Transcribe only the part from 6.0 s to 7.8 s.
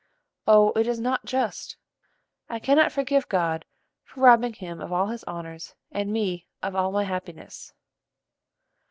me of all my happiness."